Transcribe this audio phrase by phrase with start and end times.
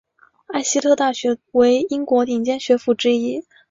[0.47, 3.45] 艾希特大学为英国顶尖学府之一。